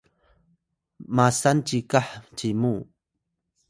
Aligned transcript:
masan 1.15 1.57
cikah 1.67 2.07
cimu 2.37 2.73